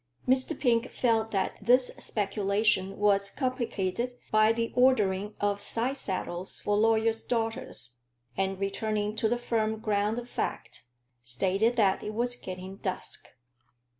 Mr. 0.27 0.59
Pink 0.59 0.89
felt 0.89 1.29
that 1.29 1.57
this 1.61 1.91
speculation 1.99 2.97
was 2.97 3.29
complicated 3.29 4.15
by 4.31 4.51
the 4.51 4.73
ordering 4.75 5.35
of 5.39 5.61
side 5.61 5.95
saddles 5.99 6.59
for 6.61 6.75
lawyers' 6.75 7.21
daughters, 7.21 7.97
and, 8.35 8.59
returning 8.59 9.15
to 9.15 9.29
the 9.29 9.37
firm 9.37 9.77
ground 9.79 10.17
of 10.17 10.27
fact, 10.27 10.85
stated 11.21 11.75
that 11.75 12.01
it 12.01 12.15
was 12.15 12.35
getting 12.35 12.77
dusk. 12.77 13.27